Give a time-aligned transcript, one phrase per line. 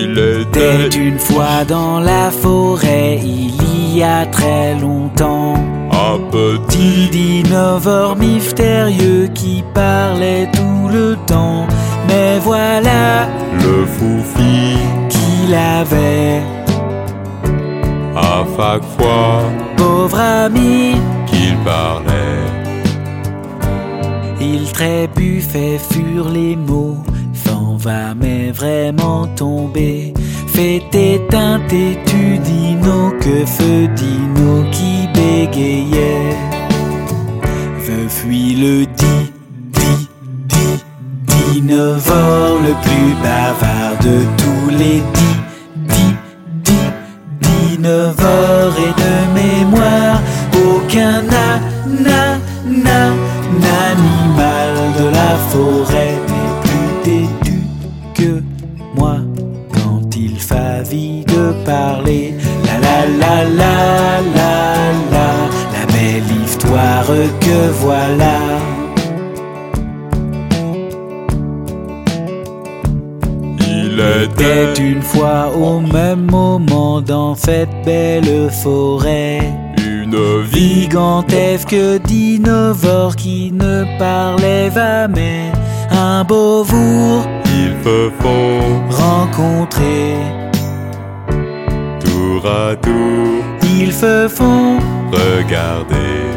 [0.00, 5.54] Il Était une fois dans la forêt, il y a très longtemps.
[5.90, 11.66] un Petit dinosaure mystérieux qui parlait tout le temps.
[12.06, 13.28] Mais voilà
[13.64, 16.42] le foufi qu'il avait,
[18.14, 19.42] à chaque fois
[19.76, 20.94] pauvre ami.
[21.26, 22.46] qu'il parlait.
[24.40, 26.98] Il trébuchait sur les mots,
[27.78, 30.12] va mais vraiment tomber.
[30.48, 36.36] Fait éteint têtu dino que feu dino qui bégayait.
[37.86, 39.32] Je suis le dit,
[39.78, 40.08] dit,
[40.48, 40.84] dit,
[41.52, 45.38] dinosaure le plus bavard de tous les dix,
[45.76, 46.14] dix,
[46.64, 50.20] dix, dinosaures et de mémoire.
[50.66, 53.00] Aucun na, na, na,
[53.62, 56.07] n'animal de la forêt
[58.28, 58.42] que
[58.98, 59.16] moi
[59.72, 62.34] quand il s'agit de parler.
[62.66, 63.74] La la la la
[64.38, 64.54] la
[65.12, 65.28] la,
[65.74, 67.06] la belle histoire
[67.44, 68.38] que voilà.
[73.60, 79.40] Il Était une fois au même moment dans cette belle forêt.
[79.78, 80.16] une
[80.52, 85.50] Gigantesque dinosaure qui ne parlait jamais.
[85.90, 87.17] Un beau jour
[87.84, 90.16] Se font rencontré,
[92.04, 94.78] tour à tour ils se font
[95.10, 96.28] regarder.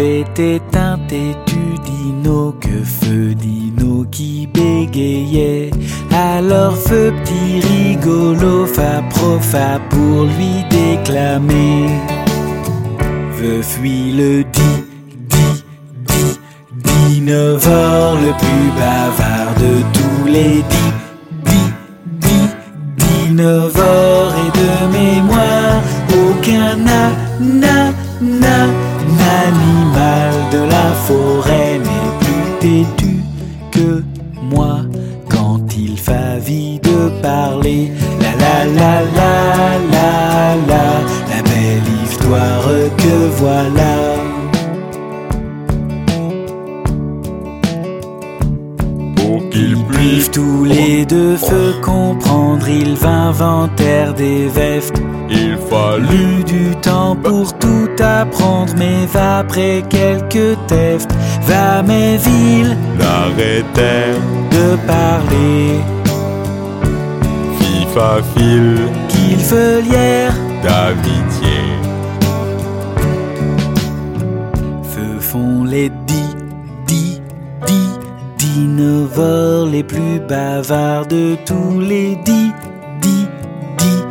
[0.00, 5.70] fait éteint têtu dino que feu dino qui bégayait.
[6.10, 11.88] Alors feu petit rigolo fa profa pour lui déclamer.
[13.38, 14.84] Je suis le dit,
[17.30, 20.92] le plus bavard de tous les dix,
[21.44, 21.70] dix,
[22.18, 22.50] dix,
[22.96, 25.80] dinosaures et de mémoire.
[26.12, 26.76] Aucun
[29.20, 33.14] n'animal de la forêt n'est plus têtu
[33.70, 34.02] que
[34.42, 34.76] moi
[35.28, 37.92] quand il s'agit de parler.
[38.20, 39.39] La la la la
[50.00, 55.00] puissent tous les deux se comprendre, ils inventèrent des vestes.
[55.28, 61.10] Il fallut du temps pour tout apprendre, mais après quelques tests,
[61.42, 64.18] va mes villes l'arrêter.
[64.50, 65.80] de parler,
[67.58, 68.78] FIFA fil
[69.08, 71.58] qu'ils feuillèrent, d'amitié.
[74.94, 76.36] ce sont les dix,
[76.86, 77.22] dix,
[78.54, 82.52] dinosaures les plus bavards de tous les dix,
[83.00, 83.26] dix,
[83.78, 84.02] dix,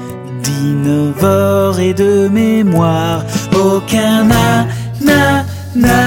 [0.44, 3.24] dinosaures et de mémoire.
[3.54, 4.68] Aucun na,
[5.02, 5.46] na,
[5.76, 6.02] na,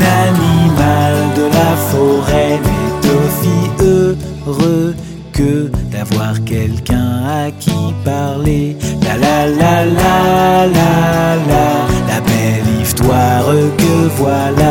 [0.00, 4.94] n'animal de la forêt n'est aussi heureux
[5.32, 8.76] que d'avoir quelqu'un à qui parler.
[9.04, 10.16] La la la la
[10.78, 10.92] la
[11.50, 11.66] la,
[12.10, 13.46] la belle histoire
[13.80, 14.67] que voilà.